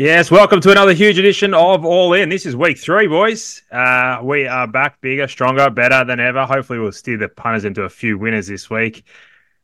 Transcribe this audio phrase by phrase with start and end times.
[0.00, 2.28] Yes, welcome to another huge edition of All In.
[2.28, 3.62] This is week three, boys.
[3.68, 6.46] Uh, we are back bigger, stronger, better than ever.
[6.46, 8.98] Hopefully, we'll steer the punters into a few winners this week.
[8.98, 9.02] A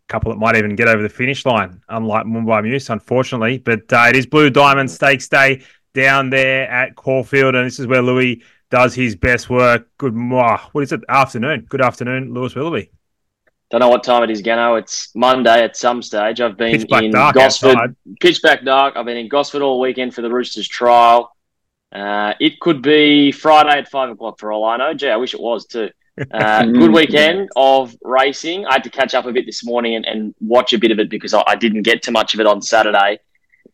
[0.08, 3.58] couple that might even get over the finish line, unlike Mumbai Muse, unfortunately.
[3.58, 5.62] But uh, it is Blue Diamond Stakes Day
[5.94, 9.88] down there at Caulfield, and this is where Louis does his best work.
[9.98, 11.02] Good, what is it?
[11.08, 11.66] Afternoon.
[11.68, 12.90] Good afternoon, Lewis Willoughby.
[13.70, 14.76] Don't know what time it is, Gano.
[14.76, 16.40] It's Monday at some stage.
[16.40, 17.76] I've been in Gosford.
[17.76, 17.96] Outside.
[18.20, 18.96] Pitch back dark.
[18.96, 21.34] I've been in Gosford all weekend for the Roosters trial.
[21.90, 24.94] Uh, it could be Friday at five o'clock for all I know.
[24.94, 25.90] Gee, I wish it was too.
[26.32, 28.64] Uh, good weekend of racing.
[28.66, 31.00] I had to catch up a bit this morning and, and watch a bit of
[31.00, 33.18] it because I, I, didn't get too much of it on Saturday.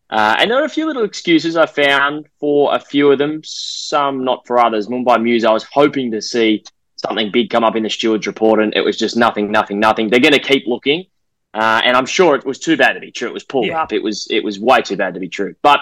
[0.09, 3.41] Uh, and there are a few little excuses I found for a few of them,
[3.43, 4.87] some not for others.
[4.87, 6.63] Mumbai Muse, I was hoping to see
[7.01, 10.09] something big come up in the stewards report, and it was just nothing, nothing, nothing.
[10.09, 11.05] They're going to keep looking,
[11.53, 13.27] uh, and I'm sure it was too bad to be true.
[13.27, 13.81] It was pulled yeah.
[13.81, 13.93] up.
[13.93, 15.55] It was it was way too bad to be true.
[15.61, 15.79] But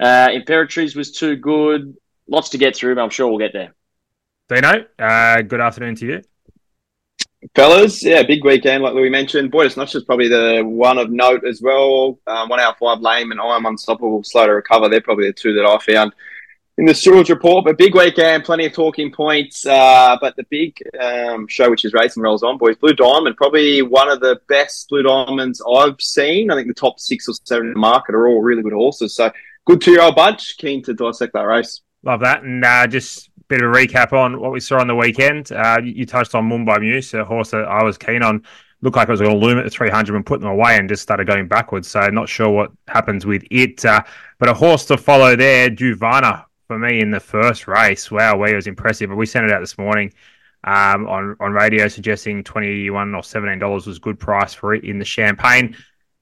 [0.00, 1.96] uh, Imperatriz was too good.
[2.28, 3.74] Lots to get through, but I'm sure we'll get there.
[4.48, 6.22] Dino, uh, good afternoon to you.
[7.54, 9.50] Fellas, yeah, big weekend, like Louis mentioned.
[9.50, 12.18] Boy, it's not just probably the one of note as well.
[12.26, 14.88] Um, one out five lame and I'm unstoppable, slow to recover.
[14.88, 16.12] They're probably the two that I found
[16.78, 17.64] in the stewards report.
[17.64, 19.66] But big weekend, plenty of talking points.
[19.66, 22.76] Uh, but the big um, show, which is racing, rolls on, boys.
[22.76, 26.50] Blue Diamond, probably one of the best Blue Diamonds I've seen.
[26.50, 29.14] I think the top six or seven in the market are all really good horses.
[29.14, 29.30] So
[29.66, 30.56] good two year old bunch.
[30.56, 31.82] Keen to dissect that race.
[32.04, 32.44] Love that.
[32.44, 35.50] And uh, just a bit of a recap on what we saw on the weekend.
[35.50, 38.44] Uh, you touched on Mumbai Muse, a horse that I was keen on.
[38.80, 40.88] Looked like it was going to loom at the 300 and put them away and
[40.88, 41.88] just started going backwards.
[41.88, 43.84] So not sure what happens with it.
[43.84, 44.04] Uh,
[44.38, 48.10] but a horse to follow there, Juvana, for me in the first race.
[48.10, 49.08] Wow, we was impressive.
[49.08, 50.12] But we sent it out this morning
[50.62, 54.74] um, on on radio, suggesting twenty one or seventeen dollars was a good price for
[54.74, 55.74] it in the Champagne.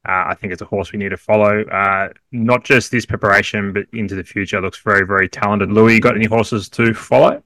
[0.09, 3.73] Uh, I think it's a horse we need to follow, uh, not just this preparation,
[3.73, 4.61] but into the future.
[4.61, 5.73] Looks very, very talented.
[5.73, 7.43] Louis, you got any horses to follow?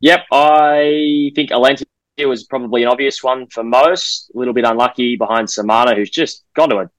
[0.00, 1.84] Yep, I think Alentia
[2.20, 4.30] was probably an obvious one for most.
[4.34, 6.90] A little bit unlucky behind Samana, who's just gone to a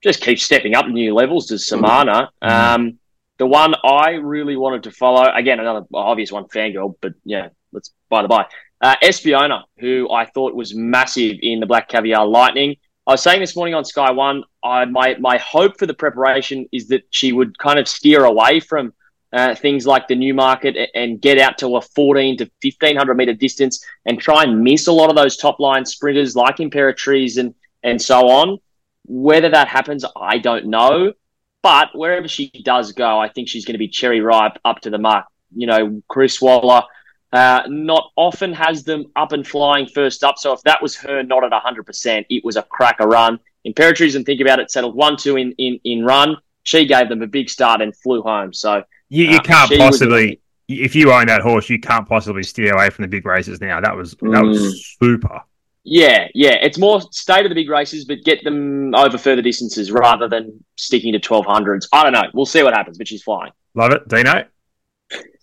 [0.00, 1.46] just keeps stepping up new levels.
[1.46, 2.30] Does Samana?
[2.42, 2.50] Mm.
[2.50, 2.98] Um,
[3.40, 7.90] the one I really wanted to follow, again, another obvious one, Fangirl, but yeah, let's
[8.10, 8.44] by the by.
[8.82, 12.76] Uh, Espiona, who I thought was massive in the Black Caviar Lightning.
[13.06, 16.66] I was saying this morning on Sky One, I, my, my hope for the preparation
[16.70, 18.92] is that she would kind of steer away from
[19.32, 23.82] uh, things like the Newmarket and get out to a 14 to 1500 meter distance
[24.04, 28.02] and try and miss a lot of those top line sprinters like Imperatriz and, and
[28.02, 28.58] so on.
[29.06, 31.14] Whether that happens, I don't know.
[31.62, 34.90] But wherever she does go, I think she's going to be cherry ripe up to
[34.90, 35.26] the mark.
[35.54, 36.82] You know, Chris Waller
[37.32, 40.38] uh, not often has them up and flying first up.
[40.38, 43.38] So if that was her not at 100%, it was a cracker run.
[43.66, 46.36] Imperatriz and think about it, settled 1 2 in, in, in run.
[46.62, 48.52] She gave them a big start and flew home.
[48.52, 52.42] So you, you uh, can't possibly, was, if you own that horse, you can't possibly
[52.42, 53.80] steer away from the big races now.
[53.80, 54.96] That was, that was mm.
[54.98, 55.42] super.
[55.84, 56.56] Yeah, yeah.
[56.60, 60.62] It's more stay to the big races, but get them over further distances rather than
[60.76, 61.88] sticking to 1200s.
[61.92, 62.24] I don't know.
[62.34, 63.52] We'll see what happens, but she's flying.
[63.74, 64.06] Love it.
[64.08, 64.44] Dino?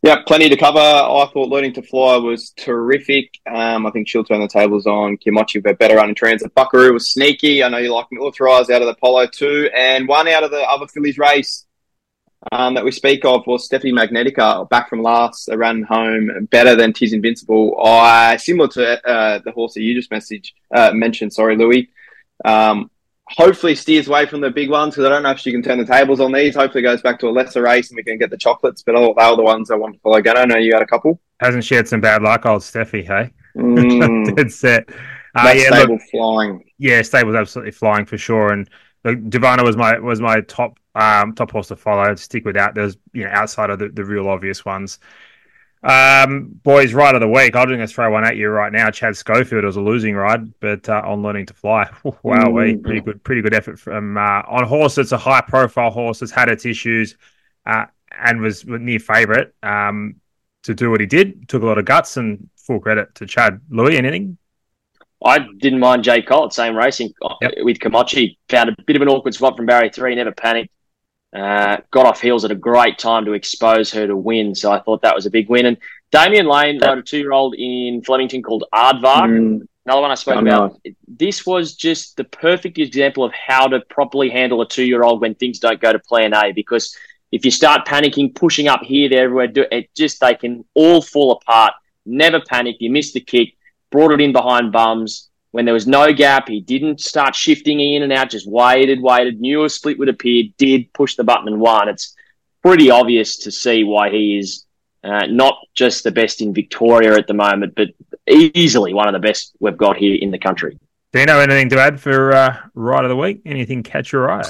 [0.03, 0.79] Yeah, plenty to cover.
[0.79, 3.31] I thought learning to fly was terrific.
[3.51, 6.53] Um, I think she'll turn the tables on Kimochi with a better run in transit.
[6.53, 7.63] Buckaroo was sneaky.
[7.63, 10.61] I know you like militarized out of the Polo 2 And one out of the
[10.61, 11.65] other fillies race
[12.51, 16.75] um, that we speak of was Stephanie Magnetica, back from last, a run home, better
[16.75, 17.79] than Tis Invincible.
[17.83, 21.33] I similar to uh, the horse that you just message uh, mentioned.
[21.33, 21.89] Sorry, Louis.
[22.45, 22.91] Um,
[23.29, 25.79] hopefully steers away from the big ones because I don't know if she can turn
[25.79, 26.55] the tables on these.
[26.55, 28.83] Hopefully goes back to a lesser race and we can get the chocolates.
[28.83, 30.37] But all, they're the ones I want to follow again.
[30.37, 31.19] I know you had a couple.
[31.39, 33.05] Hasn't she had some bad luck, old Steffi?
[33.05, 34.35] Hey, mm.
[34.35, 34.89] dead set.
[35.35, 36.63] Uh, yeah, stable look, flying.
[36.77, 38.53] Yeah, stable's absolutely flying for sure.
[38.53, 38.69] And
[39.03, 42.13] look, Divana was my was my top um, top horse to follow.
[42.15, 42.73] Stick with that.
[42.73, 44.99] There's you know outside of the, the real obvious ones.
[45.83, 47.55] Um, boys, ride of the week.
[47.55, 48.89] I'm going to throw one at you right now.
[48.89, 51.88] Chad Schofield was a losing ride, but uh, on learning to fly.
[52.03, 52.81] wow, mm-hmm.
[52.81, 54.97] pretty good, pretty good effort from uh, on horse.
[54.97, 56.19] It's a high profile horse.
[56.21, 57.15] Has had its issues,
[57.65, 60.15] uh, and was near favourite um,
[60.63, 61.47] to do what he did.
[61.47, 63.61] Took a lot of guts and full credit to Chad.
[63.69, 64.38] Louis, anything?
[65.23, 67.11] I didn't mind Jay Colt, same racing
[67.41, 67.53] yep.
[67.57, 68.38] with Kamachi.
[68.50, 70.71] Found a bit of an awkward spot from Barry three, never panicked.
[71.38, 74.80] Uh, got off heels at a great time to expose her to win, so I
[74.80, 75.68] thought that was a big win.
[75.68, 75.78] And
[76.12, 79.30] Damian Lane rode a two-year-old in Flemington called Aardvark.
[79.30, 79.68] Mm.
[79.86, 80.80] Another one I spoke I about.
[81.07, 85.60] This was just the perfect example of how to properly handle a two-year-old when things
[85.60, 86.51] don't go to plan A.
[86.54, 86.95] Because
[87.31, 91.34] if you start panicking, pushing up here, there, everywhere, it just they can all fall
[91.34, 91.74] apart.
[92.06, 92.78] Never panic.
[92.80, 93.54] You miss the kick
[93.92, 95.30] brought it in behind bums.
[95.51, 99.39] When there was no gap, he didn't start shifting in and out, just waited, waited,
[99.39, 101.89] knew a split would appear, did push the button and won.
[101.89, 102.15] It's
[102.61, 104.65] pretty obvious to see why he is
[105.03, 107.89] uh, not just the best in Victoria at the moment, but
[108.27, 110.77] easily one of the best we've got here in the country.
[111.13, 113.41] Do you know anything to add for uh, ride of the week?
[113.45, 114.50] Anything catch your eye?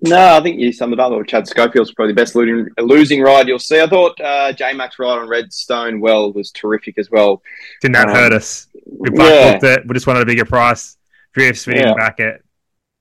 [0.00, 1.10] No, I think you summed it up.
[1.10, 3.80] Well, Chad Schofield's probably the best losing, losing ride you'll see.
[3.80, 7.42] I thought uh, J Mac's ride on Redstone Well was terrific as well.
[7.80, 8.67] Didn't that um, hurt us?
[8.88, 9.50] We both yeah.
[9.52, 9.86] looked at.
[9.86, 10.96] We just wanted a bigger price.
[11.34, 12.42] Drifts we didn't back it.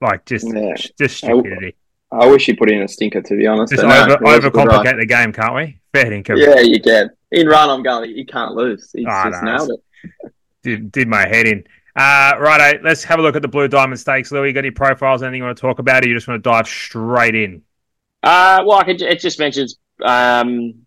[0.01, 0.75] Like just yeah.
[0.97, 1.75] just stupidity.
[2.11, 3.73] I, I, wish he put in a stinker to be honest.
[3.73, 5.79] Just over, no, overcomplicate the game, can't we?
[5.93, 6.37] Fair income.
[6.37, 7.09] Yeah, you can.
[7.31, 8.11] In run, I'm going.
[8.11, 8.91] You can't lose.
[8.93, 10.33] He's oh, just no, nailed it.
[10.63, 11.63] Did, did my head in.
[11.95, 14.31] Uh, right, let's have a look at the Blue Diamond Stakes.
[14.31, 16.47] Louis, got any profiles, anything you want to talk about, or you just want to
[16.47, 17.63] dive straight in?
[18.21, 20.85] Uh, well, could, it just mentions um,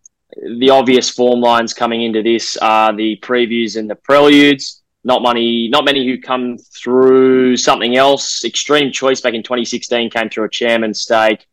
[0.58, 4.79] the obvious form lines coming into this are the previews and the preludes.
[5.02, 8.44] Not many, not many who come through something else.
[8.44, 11.46] Extreme Choice back in 2016 came through a chairman stake.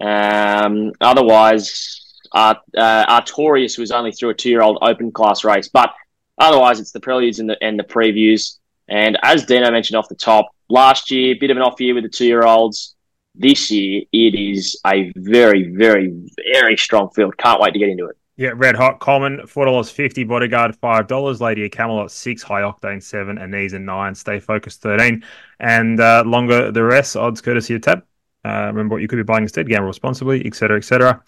[0.00, 5.92] Um, otherwise, uh, uh, Artorius was only through a two-year-old open class race, but
[6.38, 8.58] otherwise, it's the preludes and the and the previews.
[8.88, 12.04] And as Dino mentioned off the top, last year, bit of an off year with
[12.04, 12.94] the two year olds.
[13.36, 16.14] This year, it is a very, very,
[16.52, 17.36] very strong field.
[17.36, 18.16] Can't wait to get into it.
[18.36, 18.98] Yeah, red hot.
[18.98, 20.24] Coleman four dollars fifty.
[20.24, 21.40] Bodyguard five dollars.
[21.40, 22.42] Lady of Camelot six.
[22.42, 23.38] High octane seven.
[23.38, 24.14] Anisa nine.
[24.14, 25.24] Stay focused thirteen.
[25.60, 27.16] And uh, longer the rest.
[27.16, 28.04] Odds courtesy of Tab.
[28.44, 29.68] Uh, remember what you could be buying instead.
[29.68, 31.22] Gamble responsibly, etc., etc.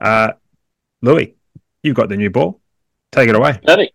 [0.00, 0.32] Uh,
[1.00, 1.34] Louis,
[1.82, 2.60] you've got the new ball.
[3.10, 3.58] Take it away.
[3.64, 3.94] Perfect.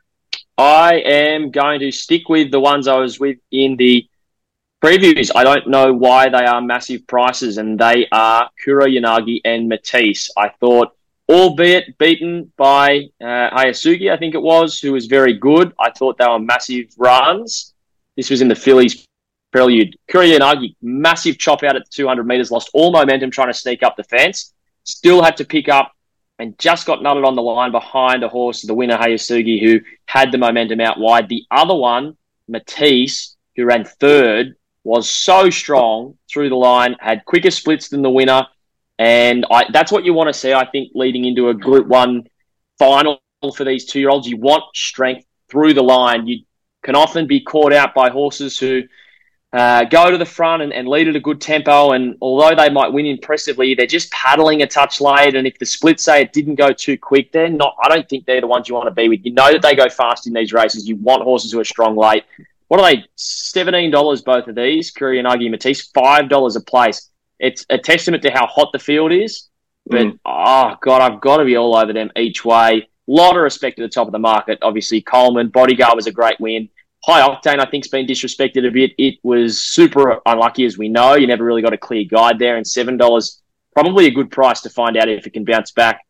[0.57, 4.07] I am going to stick with the ones I was with in the
[4.83, 5.31] previews.
[5.35, 10.31] I don't know why they are massive prices, and they are Kuroyanagi and Matisse.
[10.35, 10.96] I thought,
[11.29, 15.73] albeit beaten by uh, Hayasugi, I think it was, who was very good.
[15.79, 17.73] I thought they were massive runs.
[18.15, 19.05] This was in the Fillies
[19.51, 19.97] prelude.
[20.09, 23.95] Kuroyanagi, massive chop out at the 200 meters, lost all momentum trying to sneak up
[23.95, 24.53] the fence.
[24.83, 25.91] Still had to pick up
[26.39, 30.31] and just got nutted on the line behind a horse, the winner Hayasugi, who had
[30.31, 31.27] the momentum out wide.
[31.29, 32.15] The other one,
[32.47, 38.09] Matisse, who ran third, was so strong through the line, had quicker splits than the
[38.09, 38.45] winner,
[38.99, 40.53] and I, that's what you want to see.
[40.53, 42.23] I think leading into a Group One
[42.79, 43.19] final
[43.55, 46.27] for these two-year-olds, you want strength through the line.
[46.27, 46.43] You
[46.83, 48.83] can often be caught out by horses who
[49.53, 51.91] uh, go to the front and, and, lead at a good tempo.
[51.91, 55.35] And although they might win impressively, they're just paddling a touch late.
[55.35, 57.75] And if the split say it didn't go too quick, they're not.
[57.81, 59.23] I don't think they're the ones you want to be with.
[59.23, 60.87] You know that they go fast in these races.
[60.87, 62.25] You want horses who are strong late.
[62.67, 63.05] What are they?
[63.15, 64.93] Seventeen dollars both of these.
[64.93, 67.09] Kuroyanagi and Agi Matisse, five dollars a place.
[67.39, 69.49] It's a testament to how hot the field is.
[69.85, 70.19] But mm.
[70.25, 72.87] oh god, I've got to be all over them each way.
[73.09, 74.59] A lot of respect at the top of the market.
[74.61, 76.69] Obviously, Coleman Bodyguard was a great win.
[77.05, 78.91] High Octane, I think, has been disrespected a bit.
[78.97, 81.15] It was super unlucky, as we know.
[81.15, 83.41] You never really got a clear guide there, and $7,
[83.73, 86.01] probably a good price to find out if it can bounce back.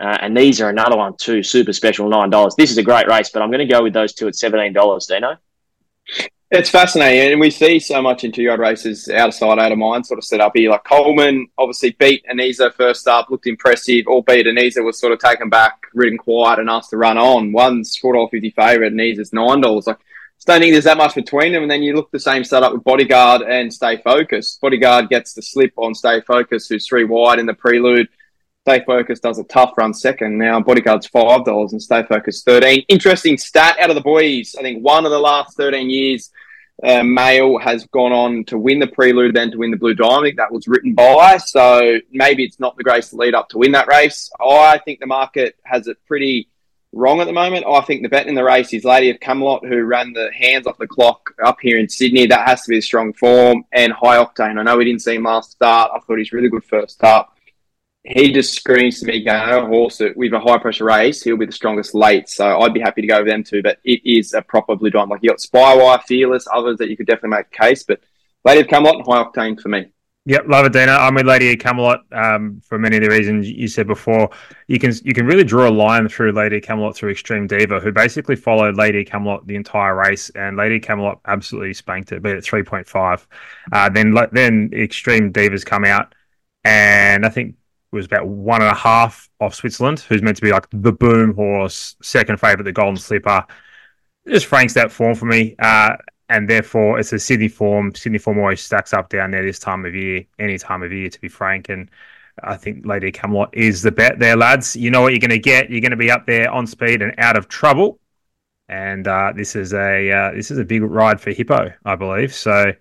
[0.00, 2.56] Uh, and these are another one, too, super special, $9.
[2.56, 5.06] This is a great race, but I'm going to go with those two at $17,
[5.06, 5.36] Dino.
[6.52, 10.04] It's fascinating, and we see so much in two-yard races out of out of mind,
[10.04, 10.68] sort of set up here.
[10.68, 15.48] Like Coleman obviously beat Anisa first up, looked impressive, albeit Anisa was sort of taken
[15.48, 17.52] back, ridden quiet, and asked to run on.
[17.52, 19.86] One's four dollar fifty favourite, Anisa's nine dollars.
[19.86, 19.98] Like
[20.38, 21.62] just don't think there's that much between them.
[21.62, 24.60] And then you look the same setup with Bodyguard and Stay Focused.
[24.60, 28.08] Bodyguard gets the slip on Stay Focused, who's three wide in the prelude.
[28.70, 30.38] Stay Focused does a tough run second.
[30.38, 32.84] Now Bodyguard's five dollars and Stay Focused thirteen.
[32.88, 34.54] Interesting stat out of the boys.
[34.56, 36.30] I think one of the last thirteen years,
[36.84, 40.38] uh, male has gone on to win the prelude, then to win the Blue Diamond.
[40.38, 41.38] That was written by.
[41.38, 44.30] So maybe it's not the grace to lead up to win that race.
[44.40, 46.48] I think the market has it pretty
[46.92, 47.66] wrong at the moment.
[47.66, 50.68] I think the bet in the race is Lady of Camelot, who ran the hands
[50.68, 52.26] off the clock up here in Sydney.
[52.26, 53.64] That has to be a strong form.
[53.72, 54.60] And High Octane.
[54.60, 55.90] I know we didn't see him last start.
[55.92, 57.28] I thought he's really good first start.
[58.02, 61.44] He just screams to me, going, a horse with a high pressure race, he'll be
[61.44, 62.30] the strongest late.
[62.30, 63.62] So I'd be happy to go with them too.
[63.62, 65.10] But it is a proper blue diamond.
[65.10, 67.82] Like you got Spywire, Fearless, others that you could definitely make a case.
[67.82, 68.00] But
[68.44, 69.92] Lady of Camelot and High Octane for me.
[70.26, 70.92] Yep, love it, Dana.
[70.92, 74.28] I'm with Lady Camelot um, for many of the reasons you said before.
[74.68, 77.90] You can you can really draw a line through Lady Camelot through Extreme Diva, who
[77.90, 82.44] basically followed Lady Camelot the entire race, and Lady Camelot absolutely spanked it, beat it
[82.44, 83.26] 3.5.
[83.72, 86.14] Uh, then then Extreme Divas come out,
[86.64, 87.56] and I think
[87.92, 91.34] was about one and a half off Switzerland, who's meant to be like the boom
[91.34, 93.44] horse, second favourite, the Golden Slipper.
[94.28, 95.56] Just franks that form for me.
[95.58, 95.96] Uh,
[96.28, 97.94] and therefore it's a Sydney form.
[97.94, 101.08] Sydney form always stacks up down there this time of year, any time of year,
[101.08, 101.68] to be frank.
[101.68, 101.90] And
[102.42, 104.76] I think Lady Camelot is the bet there, lads.
[104.76, 105.70] You know what you're going to get.
[105.70, 107.98] You're going to be up there on speed and out of trouble.
[108.68, 112.32] And uh, this is a uh, this is a big ride for Hippo, I believe.
[112.32, 112.72] So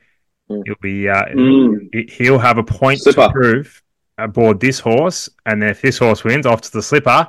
[0.49, 0.61] mm.
[0.63, 2.09] he'll be uh, mm.
[2.11, 3.23] he'll have a point Super.
[3.23, 3.81] to prove
[4.19, 7.27] aboard this horse, and then if this horse wins, off to the slipper,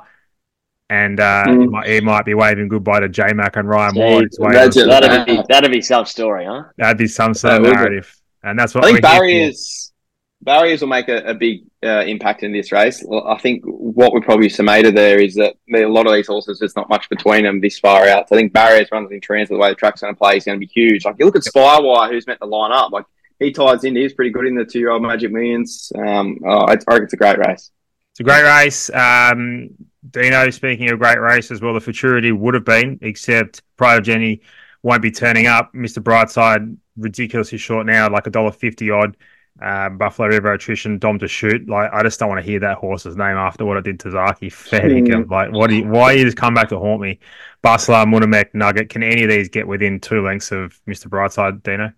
[0.89, 1.61] and uh, Mm.
[1.61, 4.23] he, might, he might be waving goodbye to J Mac and Ryan Gee, Moore.
[4.23, 4.37] It's.
[4.37, 6.63] That'd be that'd be some story, huh?
[6.77, 7.75] That'd be some sort That of would be.
[7.77, 9.19] narrative, and that's what I think we're here for.
[9.21, 9.87] barriers
[10.43, 13.05] barriers will make a, a big uh, impact in this race.
[13.27, 16.57] I think what we probably summated there is that there, a lot of these horses,
[16.57, 18.27] there's not much between them this far out.
[18.27, 20.43] So I think barriers runs in transit, the way the track's going to play is
[20.45, 21.05] going to be huge.
[21.05, 23.05] Like you look at Spywire, who's meant to line up, like
[23.41, 25.91] he ties in, he's pretty good in the two year old Magic Millions.
[25.97, 27.71] Um, oh, I, I it's a great race.
[28.11, 28.89] It's a great race.
[28.91, 29.69] Um,
[30.09, 34.41] Dino, speaking of great races, well, the futurity would have been, except Pride Jenny
[34.83, 35.73] won't be turning up.
[35.73, 36.03] Mr.
[36.03, 39.17] Brightside, ridiculously short now, like a dollar fifty odd.
[39.61, 41.67] Uh, Buffalo River attrition, Dom to shoot.
[41.69, 44.09] Like, I just don't want to hear that horse's name after what it did to
[44.09, 44.51] Zaaki.
[44.51, 45.29] Fair Hmm.
[45.29, 45.69] Like, what?
[45.69, 47.19] Do you, why you just come back to haunt me?
[47.61, 48.89] Bustler, Munamek, Nugget.
[48.89, 51.07] Can any of these get within two lengths of Mr.
[51.07, 51.91] Brightside, Dino?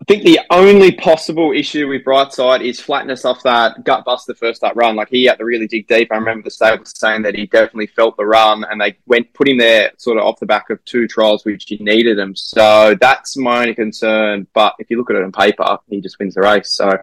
[0.00, 4.62] I think the only possible issue with Brightside is flatness off that gut buster first
[4.62, 4.94] up run.
[4.94, 6.12] Like he had to really dig deep.
[6.12, 9.48] I remember the stable saying that he definitely felt the run, and they went put
[9.48, 12.36] him there sort of off the back of two trials which he needed him.
[12.36, 14.46] So that's my only concern.
[14.54, 16.70] But if you look at it on paper, he just wins the race.
[16.70, 16.96] So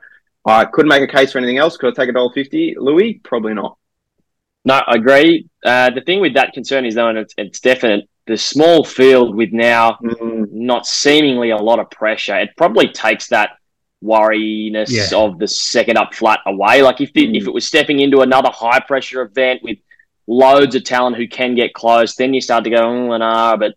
[0.45, 1.75] I couldn't make a case for anything else.
[1.75, 3.19] Could I take a dollar fifty, Louis?
[3.23, 3.77] Probably not.
[4.63, 5.49] No, I agree.
[5.63, 8.09] Uh, the thing with that concern is though, and it's, it's definite.
[8.27, 13.27] The small field with now Mm, not seemingly a lot of pressure, it probably takes
[13.29, 13.51] that
[14.03, 15.17] worriness Yeah.
[15.17, 16.81] of the second up flat away.
[16.81, 17.37] Like if the, Mm.
[17.37, 19.77] if it was stepping into another high pressure event with
[20.27, 23.73] loads of talent who can get close, then you start to go, oh, nah, but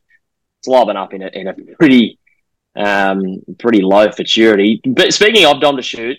[0.61, 2.19] it's lobbing up in a in a pretty
[2.77, 4.81] um pretty low futurity.
[4.85, 6.19] But speaking of Dom to shoot,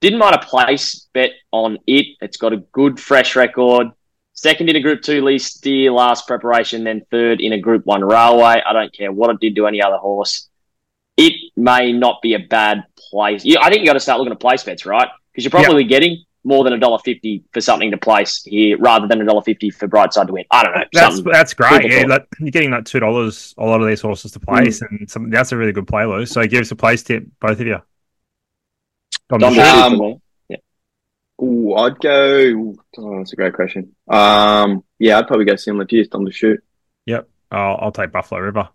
[0.00, 2.06] didn't mind a place bet on it.
[2.20, 3.88] It's got a good fresh record.
[4.40, 8.02] Second in a Group Two Lee Steere last preparation, then third in a Group One
[8.02, 8.62] railway.
[8.64, 10.48] I don't care what it did to any other horse.
[11.18, 13.44] It may not be a bad place.
[13.44, 15.08] Yeah, I think you got to start looking at place bets, right?
[15.30, 19.06] Because you're probably getting more than a dollar fifty for something to place here, rather
[19.06, 20.46] than a dollar fifty for Brightside to win.
[20.50, 20.84] I don't know.
[20.90, 21.90] That's that's great.
[21.90, 22.08] Yeah, cool.
[22.08, 25.28] like, you're getting like two dollars a lot of these horses to place, and some,
[25.28, 26.24] that's a really good play, Lou.
[26.24, 27.76] So give us a place tip, both of you.
[29.28, 29.70] Dom Dom to to shoot.
[29.70, 30.20] shoot Um, for me.
[31.42, 32.74] Ooh, I'd go.
[32.98, 33.94] Oh, that's a great question.
[34.08, 36.60] Um, yeah, I'd probably go similar to you, Tom to shoot.
[37.06, 38.68] Yep, I'll, I'll take Buffalo River.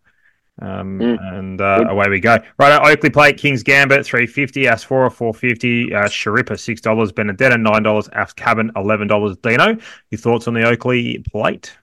[0.61, 1.37] Um, Mm.
[1.37, 1.89] and uh, Good.
[1.91, 2.37] away we go.
[2.57, 7.57] Right, Oakleigh Plate, King's Gambit, three fifty, Asfoora four fifty, uh, Sharippa six dollars, Benedetta
[7.57, 9.35] nine dollars, Af's Cabin eleven dollars.
[9.43, 9.77] Dino,
[10.11, 11.75] your thoughts on the Oakleigh Plate?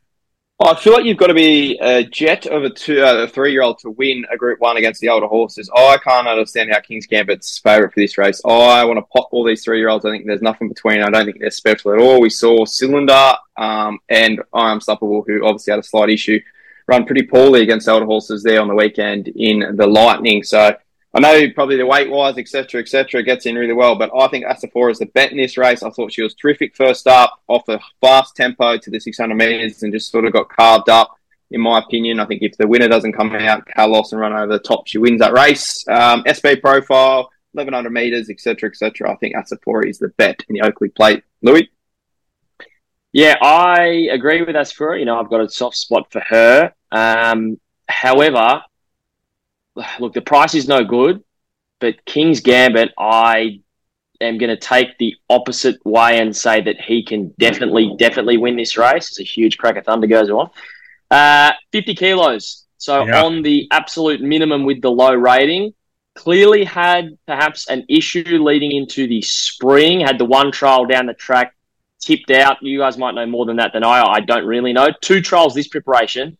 [0.64, 3.80] I feel like you've got to be a jet of a two, uh, a three-year-old
[3.80, 5.68] to win a Group One against the older horses.
[5.74, 8.40] I can't understand how King's Gambit's favourite for this race.
[8.44, 10.04] I want to pop all these three-year-olds.
[10.04, 11.02] I think there's nothing between.
[11.02, 12.20] I don't think they're special at all.
[12.20, 16.38] We saw Cylinder um, and I Am Unstoppable, who obviously had a slight issue,
[16.86, 20.42] run pretty poorly against older horses there on the weekend in the Lightning.
[20.44, 20.76] So
[21.14, 24.46] I know probably the weight wise, etc., etc., gets in really well, but I think
[24.46, 25.82] Asfoora is the bet in this race.
[25.82, 29.82] I thought she was terrific first up, off a fast tempo to the 600 meters,
[29.82, 31.14] and just sort of got carved up.
[31.50, 34.54] In my opinion, I think if the winner doesn't come out, Carlos and run over
[34.54, 35.86] the top, she wins that race.
[35.86, 39.12] Um, SB profile, 1100 meters, etc., etc.
[39.12, 41.24] I think Asfoora is the bet in the Oakley Plate.
[41.42, 41.68] Louis,
[43.12, 44.98] Yeah, I agree with Asfoora.
[44.98, 46.72] You know, I've got a soft spot for her.
[46.90, 48.62] Um, however,
[50.00, 51.22] look, the price is no good,
[51.80, 53.60] but King's Gambit, I
[54.20, 58.56] am going to take the opposite way and say that he can definitely, definitely win
[58.56, 59.10] this race.
[59.10, 60.50] It's a huge crack of thunder goes on.
[61.10, 62.64] Uh, 50 kilos.
[62.78, 63.24] So Yeah.
[63.24, 65.74] on the absolute minimum with the low rating.
[66.14, 71.14] Clearly had perhaps an issue leading into the spring, had the one trial down the
[71.14, 71.54] track
[72.00, 72.58] tipped out.
[72.60, 74.02] You guys might know more than that than I.
[74.02, 74.88] I don't really know.
[75.00, 76.36] Two trials this preparation.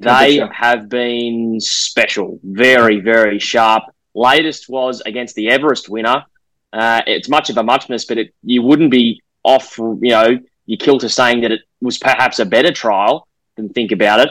[0.00, 2.40] They have been special.
[2.42, 3.84] Very, very sharp.
[4.14, 6.24] Latest was against the Everest winner.
[6.72, 10.78] Uh, it's much of a muchness, but it, you wouldn't be off, you know, your
[10.78, 14.30] kilter saying that it was perhaps a better trial than think about it.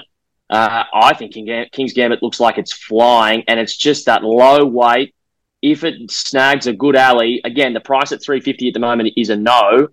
[0.49, 4.65] Uh, I think King King's Gambit looks like it's flying, and it's just that low
[4.65, 5.15] weight.
[5.61, 9.29] If it snags a good alley, again, the price at 350 at the moment is
[9.29, 9.87] a no.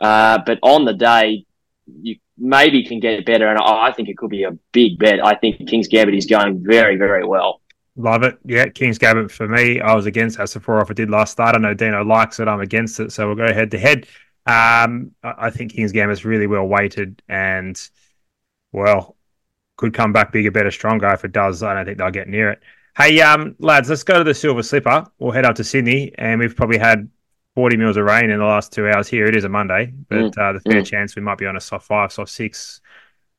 [0.00, 1.44] Uh, but on the day,
[2.02, 5.24] you maybe can get better, and I think it could be a big bet.
[5.24, 7.60] I think King's Gambit is going very, very well.
[7.96, 8.38] Love it.
[8.44, 9.80] Yeah, King's Gambit for me.
[9.80, 11.56] I was against Asfoora if I did last start.
[11.56, 12.48] I know Dino likes it.
[12.48, 13.12] I'm against it.
[13.12, 14.06] So we'll go head to head.
[14.46, 17.78] Um, I I think King's Gambit's really well weighted and,
[18.72, 19.16] well,
[19.76, 21.12] could come back bigger, better, stronger.
[21.12, 22.60] If it does, I don't think they'll get near it.
[22.96, 25.06] Hey, um, lads, let's go to the Silver Slipper.
[25.18, 27.08] We'll head up to Sydney, and we've probably had
[27.56, 29.26] 40 mils of rain in the last two hours here.
[29.26, 30.86] It is a Monday, but uh, the fair Mm.
[30.86, 32.80] chance we might be on a soft five, soft six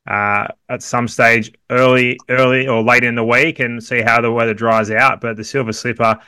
[0.07, 4.31] uh, at some stage early, early or late in the week and see how the
[4.31, 5.21] weather dries out.
[5.21, 6.19] But the Silver Slipper,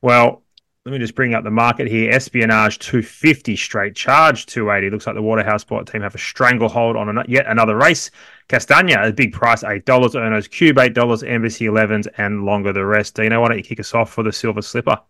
[0.00, 0.42] well,
[0.84, 2.12] let me just bring up the market here.
[2.12, 4.90] Espionage 250, straight charge 280.
[4.90, 8.12] Looks like the Waterhouse Bott team have a stranglehold on an, yet another race.
[8.48, 9.82] Castagna, a big price, $8.
[10.14, 11.28] Erno's Cube, $8.
[11.28, 13.16] Embassy 11s, and longer the rest.
[13.16, 15.00] Dino, why don't you kick us off for the Silver Slipper?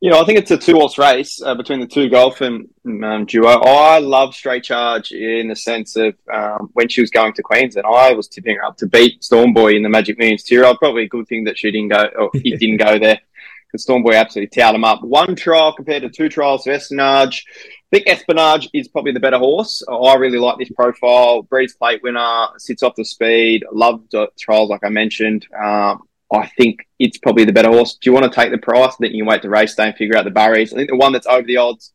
[0.00, 2.68] You know, I think it's a two horse race uh, between the two golf and
[3.02, 3.48] um, duo.
[3.48, 7.84] I love straight charge in the sense of um, when she was going to Queensland,
[7.84, 10.62] I was tipping her up to beat Stormboy in the Magic Millions tier.
[10.76, 13.18] Probably a good thing that she didn't go, or he didn't go there
[13.66, 15.02] because Stormboy absolutely towed him up.
[15.02, 17.44] One trial compared to two trials for Espionage.
[17.92, 19.82] I think Espionage is probably the better horse.
[19.90, 21.42] I really like this profile.
[21.42, 23.64] Breeders' Plate winner, sits off the speed.
[23.72, 25.46] Loved trials, like I mentioned.
[25.58, 27.94] Um, I think it's probably the better horse.
[27.94, 28.94] Do you want to take the price?
[28.94, 30.72] I think you can wait to race day and figure out the barriers.
[30.72, 31.92] I think the one that's over the odds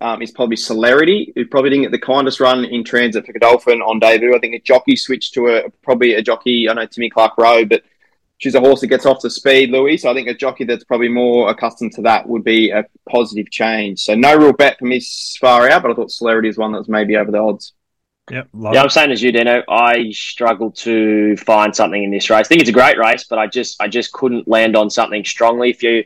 [0.00, 3.80] um, is probably Celerity, who probably didn't get the kindest run in transit for Godolphin
[3.80, 4.34] on debut.
[4.34, 6.68] I think a jockey switched to a probably a jockey.
[6.68, 7.82] I know Timmy Clark Rowe, but
[8.38, 9.96] she's a horse that gets off the speed, Louis.
[9.96, 13.50] So I think a jockey that's probably more accustomed to that would be a positive
[13.50, 14.00] change.
[14.00, 15.00] So no real bet for me
[15.40, 17.72] far out, but I thought Celerity is one that was maybe over the odds.
[18.32, 19.62] Yep, yeah, I'm saying as you, Dino.
[19.68, 22.46] I struggle to find something in this race.
[22.46, 25.22] I think it's a great race, but I just I just couldn't land on something
[25.22, 25.68] strongly.
[25.68, 26.04] If you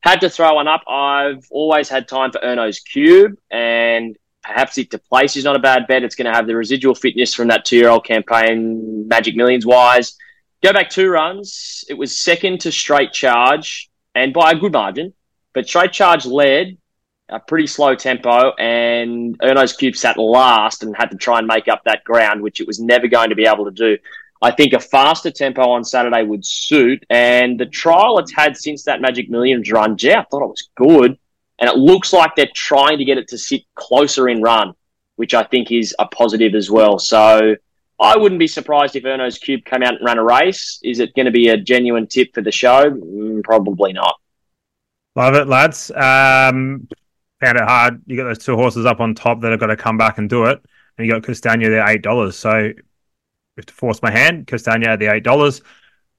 [0.00, 4.90] had to throw one up, I've always had time for Erno's Cube, and perhaps it
[4.90, 6.02] to place is not a bad bet.
[6.02, 9.64] It's going to have the residual fitness from that two year old campaign, Magic Millions
[9.64, 10.16] wise.
[10.64, 11.84] Go back two runs.
[11.88, 15.14] It was second to straight charge, and by a good margin.
[15.54, 16.76] But straight charge led
[17.28, 21.68] a pretty slow tempo, and Erno's Cube sat last and had to try and make
[21.68, 23.98] up that ground, which it was never going to be able to do.
[24.40, 28.84] I think a faster tempo on Saturday would suit, and the trial it's had since
[28.84, 31.18] that Magic Millions run, yeah, I thought it was good,
[31.58, 34.74] and it looks like they're trying to get it to sit closer in run,
[35.16, 36.98] which I think is a positive as well.
[36.98, 37.56] So
[38.00, 40.78] I wouldn't be surprised if Erno's Cube came out and ran a race.
[40.84, 42.90] Is it going to be a genuine tip for the show?
[42.90, 44.14] Mm, probably not.
[45.16, 45.90] Love it, lads.
[45.90, 46.86] Um,
[47.40, 48.02] found it hard.
[48.06, 50.28] You got those two horses up on top that have got to come back and
[50.28, 50.62] do it,
[50.96, 52.36] and you got Castagna there eight dollars.
[52.36, 52.72] So
[53.56, 55.62] if to force my hand, Castagna at the eight dollars.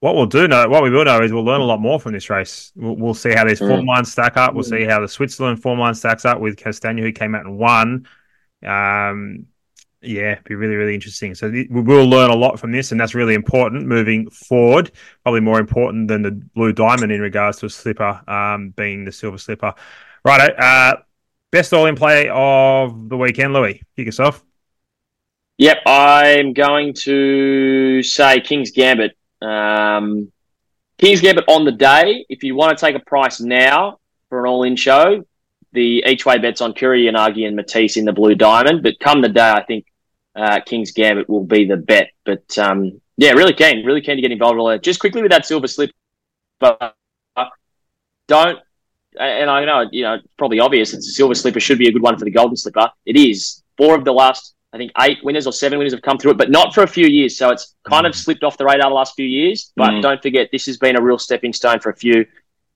[0.01, 2.13] What we'll do know, what we will know is we'll learn a lot more from
[2.13, 2.71] this race.
[2.73, 3.67] We'll, we'll see how these mm.
[3.67, 4.53] form lines stack up.
[4.53, 4.69] We'll mm.
[4.69, 8.07] see how the Switzerland form line stacks up with Castagna, who came out and won.
[8.65, 9.47] Um,
[10.01, 11.35] yeah, be really, really interesting.
[11.35, 14.91] So th- we will learn a lot from this, and that's really important moving forward.
[15.23, 19.11] Probably more important than the blue diamond in regards to a slipper um, being the
[19.11, 19.73] silver slipper.
[20.23, 20.95] Right, uh,
[21.51, 23.81] Best all in play of the weekend, Louis.
[23.95, 24.43] Kick us off.
[25.57, 29.17] Yep, I'm going to say King's Gambit.
[29.41, 30.31] Um,
[30.97, 32.25] King's Gambit on the day.
[32.29, 35.25] If you want to take a price now for an all-in show,
[35.73, 38.83] the each way bets on Kuroyanagi, and Matisse in the Blue Diamond.
[38.83, 39.85] But come the day, I think
[40.35, 42.11] uh, King's Gambit will be the bet.
[42.25, 44.83] But um, yeah, really keen, really keen to get involved.
[44.83, 45.91] Just quickly with that silver slip,
[46.59, 46.95] but
[48.27, 48.59] don't
[49.17, 50.93] and I know you know it's probably obvious.
[50.93, 52.89] It's a silver slipper should be a good one for the golden slipper.
[53.05, 53.63] It is.
[53.77, 56.37] Four of the last, I think, eight winners or seven winners have come through it,
[56.37, 57.37] but not for a few years.
[57.37, 58.09] So it's kind mm.
[58.09, 59.71] of slipped off the radar the last few years.
[59.75, 60.01] But mm.
[60.01, 62.25] don't forget, this has been a real stepping stone for a few.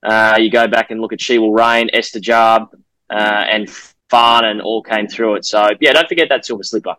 [0.01, 2.69] Uh, you go back and look at She Will Reign, Estijaab,
[3.09, 3.69] uh, and
[4.09, 5.45] Farn, and all came through it.
[5.45, 6.95] So yeah, don't forget that silver slipper.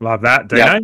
[0.00, 0.64] Love that, Dino.
[0.64, 0.78] Yeah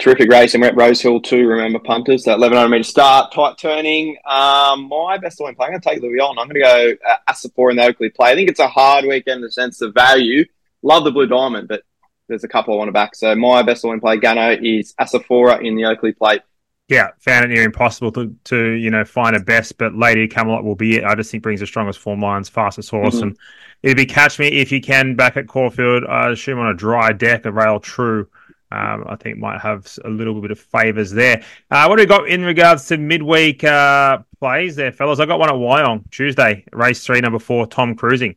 [0.00, 0.60] terrific racing.
[0.60, 1.46] We're at Rosehill too.
[1.46, 4.16] Remember punters that 1100 meter start, tight turning.
[4.26, 5.66] Um, my best line play.
[5.66, 6.38] I'm going to take Louis on.
[6.38, 8.32] I'm going to go uh, in the Oakleigh play.
[8.32, 10.44] I think it's a hard weekend in the sense of value.
[10.82, 11.82] Love the blue diamond, but
[12.28, 13.14] there's a couple I want to back.
[13.14, 16.42] So my best line play, Gano, is Asfoora in the Oakleigh plate.
[16.88, 20.64] Yeah, found it near impossible to, to you know find a best, but Lady Camelot
[20.64, 21.04] will be it.
[21.04, 23.28] I just think brings the strongest form lines, fastest horse, mm-hmm.
[23.28, 23.38] and
[23.84, 26.04] it'd be catch me if you can back at Caulfield.
[26.04, 28.28] I assume on a dry deck, a rail true
[28.72, 31.42] um, I think might have a little bit of favours there.
[31.70, 35.20] Uh, what do we got in regards to midweek uh, plays there, fellas?
[35.20, 38.36] I got one at Wyong Tuesday, race three, number four, Tom Cruising.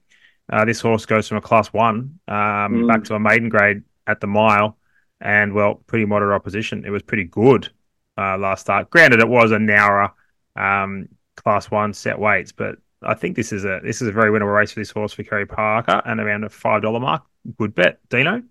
[0.51, 2.87] Uh, this horse goes from a class one um, mm.
[2.87, 4.77] back to a maiden grade at the mile,
[5.21, 6.83] and well, pretty moderate opposition.
[6.85, 7.69] It was pretty good
[8.17, 8.89] uh, last start.
[8.89, 10.13] Granted, it was a narrower
[10.55, 14.31] um, class one set weights, but I think this is a this is a very
[14.31, 17.23] winnable race for this horse for Kerry Parker and around a five dollar mark.
[17.57, 18.43] Good bet, Dino.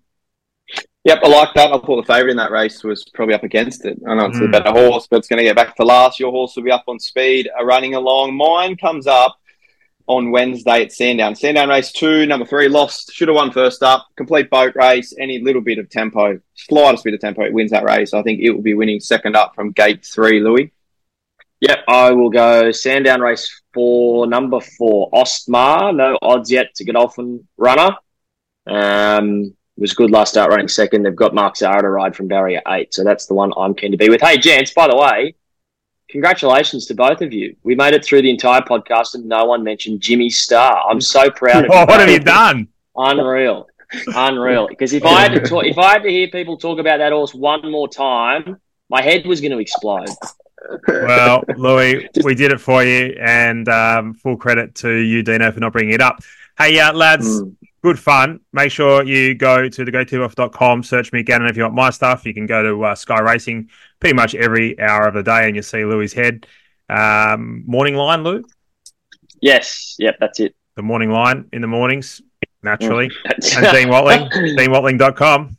[1.05, 1.73] Yep, I like that.
[1.73, 3.99] I thought the favourite in that race was probably up against it.
[4.07, 4.47] I know it's mm.
[4.47, 6.17] a better horse, but it's going to get back to last.
[6.19, 8.37] Your horse will be up on speed, running along.
[8.37, 9.37] Mine comes up
[10.07, 11.35] on Wednesday at Sandown.
[11.35, 13.13] Sandown race two, number three, lost.
[13.13, 14.07] Should have won first up.
[14.15, 15.13] Complete boat race.
[15.19, 18.13] Any little bit of tempo, slightest bit of tempo, it wins that race.
[18.13, 20.71] I think it will be winning second up from gate three, Louis.
[21.59, 25.93] Yep, I will go Sandown race four, number four, Ostmar.
[25.93, 27.95] No odds yet to Godolphin runner.
[28.67, 31.03] Um, was good last start running second.
[31.03, 33.91] They've got Mark Zahra to ride from barrier eight, so that's the one I'm keen
[33.91, 34.21] to be with.
[34.21, 35.35] Hey, gents, by the way,
[36.09, 37.55] congratulations to both of you.
[37.63, 40.83] We made it through the entire podcast and no one mentioned Jimmy Star.
[40.89, 41.85] I'm so proud of Oh, you.
[41.87, 42.67] what have you done?
[42.95, 43.67] Unreal,
[44.15, 44.67] unreal.
[44.69, 47.11] Because if I had to talk, if I had to hear people talk about that
[47.11, 48.57] horse one more time,
[48.89, 50.09] my head was going to explode.
[50.87, 55.59] Well, Louis, we did it for you, and um, full credit to you, Dino, for
[55.59, 56.19] not bringing it up.
[56.57, 57.55] Hey, uh, lads, Mm.
[57.83, 58.39] Good fun.
[58.53, 62.25] Make sure you go to thegotobuff.com, search me again, and if you want my stuff,
[62.25, 63.69] you can go to uh, Sky Racing
[63.99, 66.47] pretty much every hour of the day, and you'll see Louie's head.
[66.89, 68.43] Um, morning line, Lou.
[69.41, 70.55] Yes, yep, that's it.
[70.75, 72.21] The morning line in the mornings,
[72.63, 73.11] naturally.
[73.25, 75.57] That's- and Dean Watling, deanwatling.com.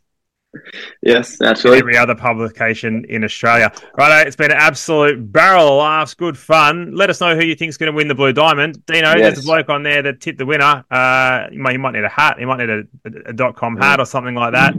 [1.03, 1.79] Yes, naturally.
[1.79, 3.73] every other publication in Australia.
[3.97, 6.95] Righto, it's been an absolute barrel of laughs, good fun.
[6.95, 8.85] Let us know who you think's going to win the Blue Diamond.
[8.87, 9.45] Dino, there's a Yes.
[9.45, 10.85] bloke on there that tipped the winner.
[10.91, 12.39] Uh, he, might, he might need a hat.
[12.39, 14.75] He might need a, a, a dot com hat or something like that.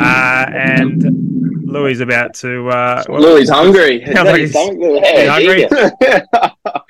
[0.00, 1.02] Uh, and
[1.66, 4.02] Louis is about to uh, well, Louis hungry.
[4.02, 5.00] Is Sounds like his he's- stomach, Louis?
[5.02, 5.64] Yeah, hungry?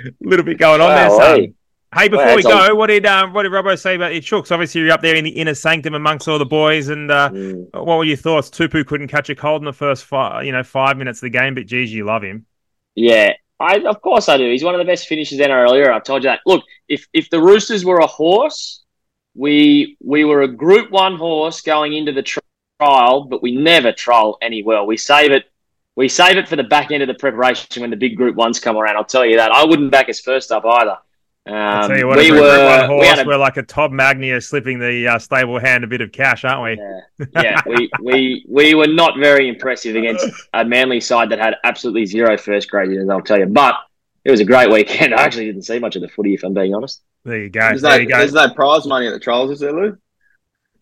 [0.05, 1.37] a little bit going on there, son.
[1.41, 1.53] hey.
[1.95, 4.53] Hey, before Well, we go, what did um, what did Robbo say about your chooks?
[4.53, 7.71] Obviously, you're up there in the inner sanctum amongst all the boys, and uh, Mm.
[7.73, 8.51] what were your thoughts?
[8.51, 11.39] Tupou couldn't catch a cold in the first five, you know, five minutes of the
[11.39, 12.45] game, but geez, you love him.
[12.95, 14.51] Yeah, I of course I do.
[14.51, 15.97] He's one of the best finishers in NRL era.
[15.97, 16.41] I've told you that.
[16.45, 18.85] Look, if if the Roosters were a horse,
[19.35, 22.23] we we were a Group One horse going into the
[22.81, 24.87] trial, but we never trial any well.
[24.87, 25.45] We save it.
[25.97, 28.61] We save it for the back end of the preparation when the big Group Ones
[28.61, 28.97] come around.
[28.97, 29.51] I'll tell you that.
[29.53, 30.99] I wouldn't back us first up either.
[31.49, 33.19] Um, I'll tell you what, we if we're a Group one were horse, we had
[33.21, 36.45] a we're like a Todd Magnia slipping the uh, stable hand a bit of cash,
[36.45, 36.85] aren't we?
[37.35, 37.63] Yeah, yeah.
[37.67, 42.37] we, we we were not very impressive against a Manly side that had absolutely zero
[42.37, 43.47] first grade units, I'll tell you.
[43.47, 43.77] But
[44.25, 45.15] it was a great weekend.
[45.17, 47.01] I actually didn't see much of the footy, if I'm being honest.
[47.25, 47.61] There you go.
[47.61, 48.19] There's no, there you go.
[48.19, 49.97] there's no prize money at the trials, is there, Lou?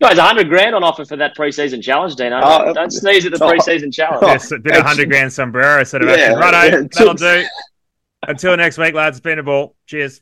[0.01, 2.39] Guys, a hundred grand on offer for that preseason challenge, Dino.
[2.43, 3.51] Oh, Don't- Don't sneeze at the oh.
[3.51, 4.21] preseason challenge.
[4.21, 6.39] Yes, a bit of hundred grand sombrero sort of Yeah, action.
[6.39, 6.87] Righto, yeah.
[6.91, 7.47] that'll do.
[8.27, 9.17] Until next week, lads.
[9.17, 9.75] It's been a ball.
[9.85, 10.21] Cheers.